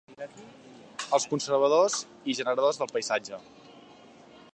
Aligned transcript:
Els 1.17 1.27
conservadors 1.33 1.99
i 2.33 2.37
generadors 2.39 2.81
del 2.83 2.91
paisatge. 2.97 3.41